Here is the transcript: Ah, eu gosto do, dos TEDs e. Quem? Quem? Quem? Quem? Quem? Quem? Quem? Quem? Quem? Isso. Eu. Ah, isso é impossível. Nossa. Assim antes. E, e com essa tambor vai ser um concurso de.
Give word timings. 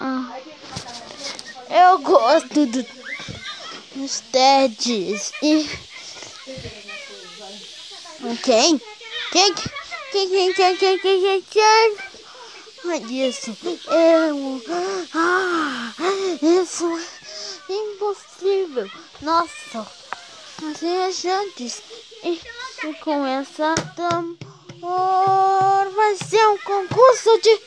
Ah, 0.00 0.38
eu 1.70 1.98
gosto 1.98 2.66
do, 2.66 2.86
dos 3.94 4.20
TEDs 4.32 5.32
e. 5.42 5.68
Quem? 8.42 8.80
Quem? 9.30 9.54
Quem? 10.12 10.28
Quem? 10.30 10.52
Quem? 10.54 10.76
Quem? 10.76 10.98
Quem? 10.98 10.98
Quem? 10.98 11.42
Quem? 11.42 13.26
Isso. 13.26 13.56
Eu. 13.86 14.62
Ah, 15.14 15.92
isso 16.42 17.00
é 17.68 17.72
impossível. 17.72 18.90
Nossa. 19.22 19.86
Assim 20.70 21.30
antes. 21.30 21.82
E, 22.22 22.40
e 22.84 22.94
com 23.00 23.26
essa 23.26 23.74
tambor 23.96 25.90
vai 25.94 26.16
ser 26.16 26.46
um 26.48 26.58
concurso 26.58 27.38
de. 27.40 27.60